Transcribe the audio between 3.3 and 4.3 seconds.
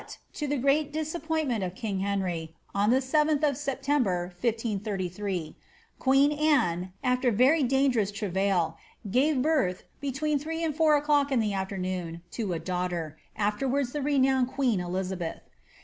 of September,